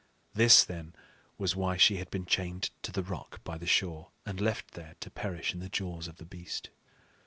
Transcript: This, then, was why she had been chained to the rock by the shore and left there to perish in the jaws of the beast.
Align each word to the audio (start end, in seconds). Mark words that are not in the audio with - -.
This, 0.33 0.63
then, 0.63 0.95
was 1.37 1.55
why 1.55 1.77
she 1.77 1.97
had 1.97 2.09
been 2.09 2.25
chained 2.25 2.71
to 2.81 2.91
the 2.91 3.03
rock 3.03 3.39
by 3.43 3.59
the 3.59 3.67
shore 3.67 4.09
and 4.25 4.41
left 4.41 4.71
there 4.71 4.95
to 4.99 5.11
perish 5.11 5.53
in 5.53 5.59
the 5.59 5.69
jaws 5.69 6.07
of 6.07 6.15
the 6.17 6.25
beast. 6.25 6.71